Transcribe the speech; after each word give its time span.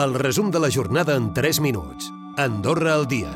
El 0.00 0.14
resum 0.14 0.50
de 0.50 0.58
la 0.58 0.70
jornada 0.72 1.14
en 1.14 1.34
3 1.34 1.60
minuts. 1.60 2.06
Andorra 2.38 2.94
al 2.94 3.06
dia. 3.06 3.28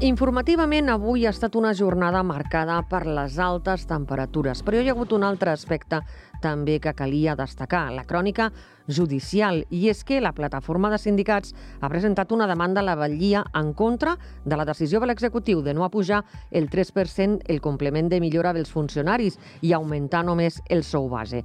Informativament, 0.00 0.88
avui 0.88 1.26
ha 1.26 1.32
estat 1.34 1.58
una 1.60 1.74
jornada 1.76 2.22
marcada 2.24 2.78
per 2.88 3.02
les 3.04 3.36
altes 3.36 3.84
temperatures, 3.84 4.62
però 4.64 4.80
hi 4.80 4.88
ha 4.88 4.94
hagut 4.96 5.12
un 5.12 5.26
altre 5.28 5.52
aspecte 5.52 6.00
també 6.40 6.78
que 6.80 6.94
calia 6.96 7.36
destacar, 7.36 7.90
la 7.92 8.06
crònica 8.08 8.48
judicial, 8.88 9.66
i 9.68 9.90
és 9.92 10.00
que 10.04 10.22
la 10.24 10.32
plataforma 10.32 10.88
de 10.92 10.98
sindicats 10.98 11.52
ha 11.80 11.92
presentat 11.92 12.32
una 12.32 12.48
demanda 12.48 12.80
a 12.80 12.88
la 12.88 12.96
Vallia 12.96 13.44
en 13.52 13.74
contra 13.76 14.16
de 14.44 14.56
la 14.56 14.64
decisió 14.64 15.00
de 15.00 15.12
l'executiu 15.12 15.60
de 15.60 15.76
no 15.76 15.84
apujar 15.84 16.24
el 16.50 16.70
3% 16.72 17.44
el 17.52 17.60
complement 17.60 18.08
de 18.08 18.20
millora 18.20 18.56
dels 18.56 18.72
funcionaris 18.72 19.36
i 19.60 19.76
augmentar 19.76 20.24
només 20.24 20.62
el 20.68 20.84
sou 20.84 21.08
base. 21.12 21.44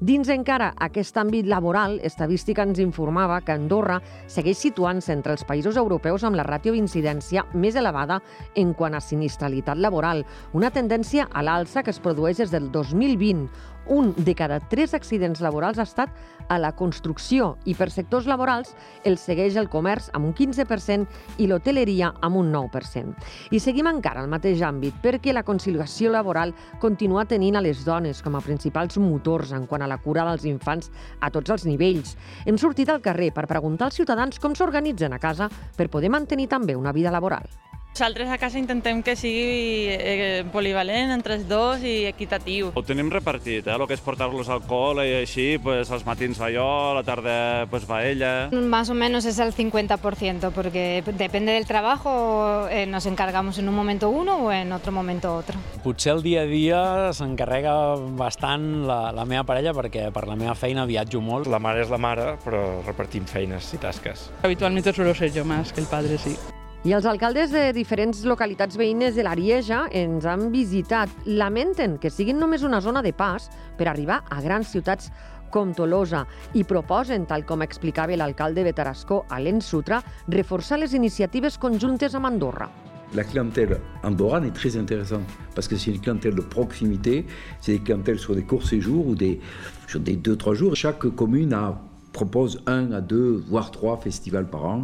Dins 0.00 0.30
encara 0.32 0.70
aquest 0.80 1.18
àmbit 1.20 1.44
laboral, 1.44 1.98
Estadística 2.08 2.64
ens 2.64 2.78
informava 2.80 3.42
que 3.44 3.52
Andorra 3.52 3.98
segueix 4.32 4.56
situant-se 4.64 5.12
entre 5.12 5.34
els 5.36 5.44
països 5.44 5.76
europeus 5.76 6.24
amb 6.24 6.38
la 6.40 6.46
ràtio 6.48 6.72
d'incidència 6.72 7.42
més 7.52 7.76
elevada 7.76 8.16
en 8.56 8.72
quant 8.72 8.96
a 8.96 9.02
sinistralitat 9.04 9.76
laboral, 9.76 10.24
una 10.56 10.72
tendència 10.72 11.28
a 11.28 11.44
l'alça 11.44 11.84
que 11.84 11.92
es 11.92 12.00
produeix 12.00 12.40
des 12.40 12.48
del 12.48 12.70
2020. 12.72 13.44
Un 13.90 14.12
de 14.16 14.36
cada 14.38 14.60
tres 14.60 14.92
accidents 14.94 15.40
laborals 15.42 15.80
ha 15.80 15.84
estat 15.88 16.12
a 16.46 16.60
la 16.62 16.70
construcció 16.78 17.56
i 17.66 17.72
per 17.74 17.88
sectors 17.90 18.28
laborals 18.30 18.68
el 19.02 19.16
segueix 19.18 19.56
el 19.58 19.66
comerç 19.72 20.12
amb 20.14 20.28
un 20.28 20.34
15% 20.38 21.40
i 21.42 21.48
l'hoteleria 21.50 22.12
amb 22.22 22.38
un 22.38 22.52
9%. 22.54 23.16
I 23.50 23.58
seguim 23.58 23.88
encara 23.90 24.22
al 24.22 24.30
mateix 24.30 24.62
àmbit 24.62 25.00
perquè 25.02 25.34
la 25.34 25.42
conciliació 25.42 26.12
laboral 26.14 26.54
continua 26.78 27.26
tenint 27.26 27.58
a 27.58 27.64
les 27.66 27.82
dones 27.86 28.22
com 28.22 28.38
a 28.38 28.44
principals 28.44 29.00
motors 29.02 29.50
en 29.58 29.66
quant 29.66 29.82
a 29.82 29.90
la 29.90 29.98
cura 29.98 30.28
dels 30.28 30.46
infants 30.46 30.92
a 31.18 31.32
tots 31.34 31.50
els 31.50 31.66
nivells. 31.66 32.14
Hem 32.46 32.62
sortit 32.62 32.94
al 32.94 33.02
carrer 33.02 33.32
per 33.34 33.48
preguntar 33.50 33.90
als 33.90 33.98
ciutadans 33.98 34.38
com 34.38 34.54
s'organitzen 34.54 35.18
a 35.18 35.18
casa 35.18 35.50
per 35.76 35.90
poder 35.90 36.14
mantenir 36.14 36.46
també 36.46 36.78
una 36.78 36.94
vida 36.94 37.10
laboral. 37.10 37.50
Nosaltres 37.90 38.30
a 38.30 38.38
casa 38.38 38.56
intentem 38.56 39.02
que 39.02 39.16
sigui 39.18 39.90
eh, 39.90 40.44
polivalent 40.54 41.10
entre 41.10 41.34
els 41.36 41.48
dos 41.50 41.82
i 41.82 42.06
equitatiu. 42.08 42.70
Ho 42.78 42.82
tenim 42.86 43.10
repartit, 43.10 43.66
eh? 43.66 43.74
el 43.74 43.82
que 43.90 43.96
és 43.98 44.04
portar-los 44.04 44.48
alcohol 44.48 45.02
i 45.02 45.16
així, 45.18 45.58
pues, 45.60 45.90
als 45.90 46.06
matins 46.06 46.38
va 46.40 46.52
jo, 46.54 46.64
a 46.64 46.94
la 46.96 47.02
tarda 47.04 47.66
pues, 47.68 47.88
va 47.90 48.04
ella. 48.06 48.48
Más 48.52 48.88
o 48.90 48.94
menos 48.94 49.26
es 49.26 49.40
el 49.40 49.52
50%, 49.52 50.52
porque 50.52 51.02
depende 51.18 51.52
del 51.52 51.66
trabajo, 51.66 52.68
eh, 52.70 52.86
nos 52.86 53.06
encargamos 53.06 53.58
en 53.58 53.68
un 53.68 53.74
momento 53.74 54.08
uno 54.08 54.46
o 54.46 54.52
en 54.52 54.72
otro 54.72 54.92
momento 54.92 55.34
otro. 55.34 55.58
Potser 55.82 56.14
el 56.14 56.22
dia 56.22 56.42
a 56.42 56.46
dia 56.46 56.80
s'encarrega 57.12 57.74
bastant 58.16 58.86
la, 58.86 59.10
la 59.12 59.26
meva 59.26 59.42
parella 59.44 59.74
perquè 59.74 60.06
per 60.14 60.28
la 60.30 60.38
meva 60.38 60.54
feina 60.54 60.86
viatjo 60.86 61.20
molt. 61.20 61.50
La 61.50 61.58
mare 61.58 61.82
és 61.82 61.90
la 61.90 61.98
mare, 61.98 62.36
però 62.46 62.62
repartim 62.86 63.26
feines 63.26 63.74
i 63.74 63.82
tasques. 63.82 64.30
Habitualmente 64.46 64.94
suelo 64.94 65.14
ser 65.14 65.34
yo 65.34 65.44
más 65.44 65.74
que 65.74 65.82
el 65.82 65.90
padre, 65.90 66.16
sí. 66.16 66.38
I 66.80 66.94
els 66.96 67.04
alcaldes 67.04 67.50
de 67.52 67.74
diferents 67.76 68.22
localitats 68.24 68.78
veïnes 68.80 69.12
de 69.12 69.20
l'Arieja 69.20 69.82
ens 69.92 70.24
han 70.24 70.46
visitat. 70.48 71.10
Lamenten 71.28 71.98
que 72.00 72.08
siguin 72.08 72.38
només 72.40 72.62
una 72.64 72.80
zona 72.80 73.02
de 73.04 73.12
pas 73.12 73.50
per 73.76 73.90
arribar 73.90 74.22
a 74.32 74.38
grans 74.40 74.70
ciutats 74.72 75.10
com 75.52 75.74
Tolosa 75.76 76.22
i 76.56 76.64
proposen, 76.64 77.26
tal 77.28 77.44
com 77.44 77.60
explicava 77.60 78.16
l'alcalde 78.16 78.64
de 78.64 78.72
Tarascó, 78.72 79.26
Alain 79.28 79.60
Sutra, 79.60 80.00
reforçar 80.32 80.78
les 80.80 80.94
iniciatives 80.96 81.60
conjuntes 81.60 82.16
amb 82.16 82.30
Andorra. 82.30 82.70
La 83.12 83.24
clientèle 83.24 83.76
andorrane 84.02 84.46
est 84.46 84.56
très 84.56 84.78
intéressante 84.78 85.28
parce 85.54 85.68
que 85.68 85.76
c'est 85.76 85.90
une 85.90 86.00
clientèle 86.00 86.34
de 86.34 86.40
proximité, 86.40 87.26
c'est 87.60 87.72
des 87.72 87.80
clientèles 87.80 88.20
sur 88.20 88.34
des 88.34 88.44
courts 88.44 88.64
séjours 88.64 89.06
ou 89.06 89.14
des, 89.14 89.38
sur 89.86 90.00
des 90.00 90.16
deux, 90.16 90.36
trois 90.36 90.54
jours. 90.54 90.74
Chaque 90.76 91.06
commune 91.08 91.52
a 91.52 91.78
propose 92.20 92.52
un 92.66 92.84
à 92.98 93.00
deux, 93.00 93.30
voire 93.52 93.68
trois 93.70 93.96
festivals 94.06 94.48
par 94.54 94.64
an. 94.74 94.80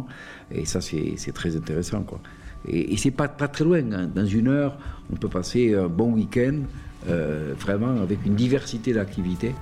Et 0.59 0.65
ça, 0.65 0.79
c'est 0.81 1.33
très 1.39 1.51
intéressant. 1.61 2.01
Quoi. 2.09 2.19
Et, 2.67 2.93
et 2.93 2.97
c'est 2.97 3.15
pas, 3.19 3.27
pas 3.27 3.49
très 3.55 3.65
loin. 3.69 3.85
Hein. 3.93 4.05
Dans 4.19 4.29
une 4.39 4.47
heure, 4.47 4.73
on 5.11 5.15
peut 5.21 5.31
passer 5.39 5.63
un 5.75 5.89
bon 5.99 6.09
week-end, 6.19 6.57
euh, 7.07 7.53
vraiment 7.65 7.93
avec 8.01 8.19
une 8.25 8.35
diversité 8.35 8.89
d'activités. 8.97 9.53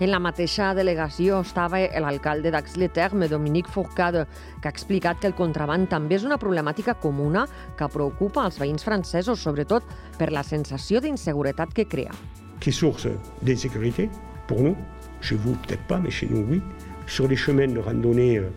En 0.00 0.10
la 0.10 0.18
mateixa 0.18 0.72
delegació 0.74 1.36
estava 1.44 1.78
l'alcalde 2.02 2.50
d'Aix-le-Terme, 2.50 3.28
Dominique 3.30 3.70
Fourcade, 3.70 4.24
que 4.60 4.66
ha 4.66 4.72
explicat 4.74 5.20
que 5.22 5.28
el 5.30 5.36
contraband 5.38 5.86
també 5.86 6.16
és 6.18 6.24
una 6.26 6.38
problemàtica 6.42 6.96
comuna 6.98 7.44
que 7.78 7.86
preocupa 7.94 8.42
els 8.42 8.58
veïns 8.58 8.82
francesos, 8.82 9.38
sobretot 9.38 9.86
per 10.18 10.32
la 10.34 10.42
sensació 10.42 10.98
d'inseguretat 11.04 11.70
que 11.78 11.86
crea. 11.86 12.10
Qui 12.58 12.74
source 12.74 13.14
d'insécurité? 13.46 14.10
Pour 14.48 14.66
nous, 14.66 14.76
chez 15.22 15.38
vous? 15.38 15.54
Peut-être 15.62 15.86
pas, 15.86 16.00
mais 16.02 16.10
chez 16.10 16.26
nous 16.28 16.42
oui. 16.50 16.60
Sur 17.06 17.28
les 17.28 17.36
chemins 17.36 17.68
de 17.68 17.78
randonnée, 17.78 18.38
euh, 18.38 18.48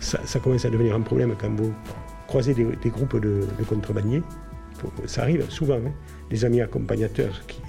ça, 0.00 0.38
commence 0.40 0.64
à 0.64 0.70
devenir 0.70 0.94
un 0.94 1.00
problème 1.00 1.34
quand 1.40 1.50
vous 1.50 1.72
croisez 2.26 2.54
des, 2.54 2.90
groupes 2.90 3.16
de, 3.16 3.46
de, 3.58 3.64
contrebandiers. 3.64 4.22
Ça 5.06 5.22
arrive 5.22 5.48
souvent. 5.50 5.76
Hein. 5.76 5.92
Des 6.30 6.44
amis 6.44 6.60
accompagnateurs 6.60 7.46
qui 7.46 7.62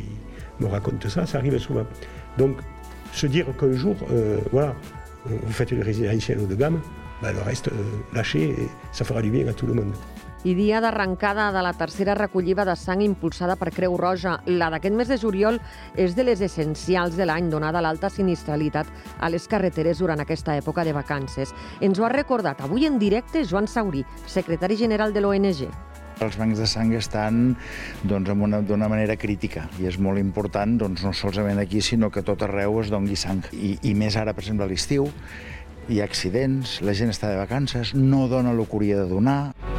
me 0.59 0.67
racontent 0.67 1.09
ça, 1.09 1.25
ça 1.25 1.37
arrive 1.37 1.57
souvent. 1.57 1.85
Donc, 2.37 2.57
se 3.13 3.27
dire 3.27 3.45
qu'un 3.57 3.73
jour, 3.73 3.95
euh, 4.11 4.37
voilà, 4.51 4.75
vous 5.25 5.51
faites 5.51 5.71
une 5.71 5.81
résidentielle 5.81 6.39
haut 6.39 6.45
de 6.45 6.55
gamme, 6.55 6.79
ben, 7.21 7.33
le 7.33 7.41
reste, 7.41 7.67
euh, 7.67 7.71
lâchez 8.13 8.49
et 8.49 8.69
ça 8.91 9.03
fera 9.03 9.21
du 9.21 9.29
bien 9.29 9.47
à 9.47 9.53
tout 9.53 9.67
le 9.67 9.73
monde. 9.73 9.93
I 10.43 10.53
dia 10.55 10.79
d'arrencada 10.79 11.49
de 11.51 11.61
la 11.63 11.73
tercera 11.73 12.15
recollida 12.15 12.63
de 12.65 12.75
sang 12.79 13.01
impulsada 13.03 13.57
per 13.59 13.73
Creu 13.75 13.97
Roja. 13.97 14.37
La 14.47 14.69
d'aquest 14.71 14.95
mes 14.95 15.09
de 15.11 15.17
juliol 15.19 15.59
és 15.99 16.15
de 16.15 16.23
les 16.23 16.41
essencials 16.41 17.17
de 17.19 17.27
l'any, 17.27 17.49
donada 17.51 17.81
l'alta 17.83 18.09
sinistralitat 18.09 18.87
a 19.19 19.29
les 19.29 19.47
carreteres 19.51 19.99
durant 19.99 20.19
aquesta 20.23 20.55
època 20.55 20.85
de 20.87 20.95
vacances. 20.95 21.53
Ens 21.81 21.99
ho 21.99 22.07
ha 22.07 22.13
recordat 22.13 22.61
avui 22.61 22.87
en 22.87 22.99
directe 22.99 23.43
Joan 23.43 23.67
Saurí, 23.67 24.05
secretari 24.25 24.79
general 24.79 25.13
de 25.13 25.25
l'ONG. 25.25 25.67
Els 26.19 26.35
bancs 26.35 26.59
de 26.59 26.65
sang 26.67 26.91
estan 26.97 27.53
doncs, 28.03 28.31
manera 28.35 29.15
crítica 29.15 29.69
i 29.79 29.87
és 29.87 29.97
molt 29.97 30.19
important 30.19 30.75
doncs, 30.77 31.03
no 31.03 31.13
solament 31.13 31.59
aquí 31.59 31.79
sinó 31.81 32.09
que 32.11 32.23
tot 32.23 32.43
arreu 32.43 32.81
es 32.81 32.91
dongui 32.91 33.15
sang. 33.15 33.43
I, 33.53 33.77
i 33.83 33.93
més 33.95 34.17
ara, 34.19 34.33
per 34.33 34.43
exemple, 34.43 34.67
a 34.67 34.71
l'estiu, 34.71 35.07
hi 35.87 36.01
ha 36.01 36.05
accidents, 36.05 36.81
la 36.83 36.93
gent 36.93 37.09
està 37.09 37.31
de 37.31 37.39
vacances, 37.39 37.95
no 37.95 38.27
dona 38.27 38.51
hauria 38.51 38.99
de 38.99 39.07
donar. 39.09 39.78